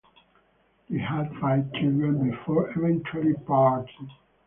They 0.89 0.97
had 0.97 1.31
five 1.39 1.71
children 1.73 2.27
before 2.31 2.71
eventually 2.75 3.35
parting. 3.45 4.09